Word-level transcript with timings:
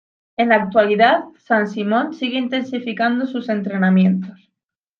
En 0.35 0.49
la 0.49 0.55
actualidad, 0.55 1.25
San 1.37 1.67
Simón 1.67 2.15
sigue 2.15 2.39
intensificando 2.39 3.27
sus 3.27 3.49
entrenamientos. 3.49 4.49